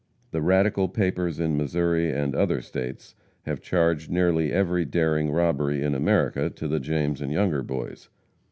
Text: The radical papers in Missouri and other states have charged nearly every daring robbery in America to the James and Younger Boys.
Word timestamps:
The 0.31 0.41
radical 0.41 0.89
papers 0.89 1.39
in 1.39 1.55
Missouri 1.55 2.09
and 2.11 2.33
other 2.33 2.59
states 2.59 3.13
have 3.43 3.61
charged 3.61 4.09
nearly 4.09 4.51
every 4.51 4.83
daring 4.83 5.29
robbery 5.29 5.83
in 5.83 5.93
America 5.93 6.49
to 6.49 6.67
the 6.67 6.79
James 6.79 7.21
and 7.21 7.31
Younger 7.31 7.61
Boys. 7.61 8.09